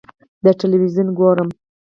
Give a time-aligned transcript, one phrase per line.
[0.41, 1.49] ه تلویزیون ګورم.